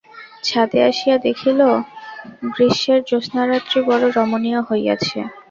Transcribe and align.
ছাদে 0.43 0.79
আসিয়া 0.89 1.17
দেখিল, 1.25 1.59
গ্রীষেমর 2.53 3.01
জ্যোৎস্নারাত্রি 3.09 3.79
বড়ো 3.89 4.07
রমণীয় 4.17 4.61
হইয়াছে। 4.69 5.19